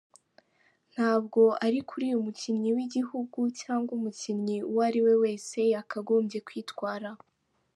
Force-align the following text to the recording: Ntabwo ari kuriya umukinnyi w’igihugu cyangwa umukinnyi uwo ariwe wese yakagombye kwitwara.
Ntabwo 0.93 1.41
ari 1.65 1.79
kuriya 1.87 2.15
umukinnyi 2.21 2.69
w’igihugu 2.77 3.39
cyangwa 3.61 3.91
umukinnyi 3.97 4.57
uwo 4.69 4.81
ariwe 4.87 5.13
wese 5.23 5.57
yakagombye 5.73 6.37
kwitwara. 6.47 7.09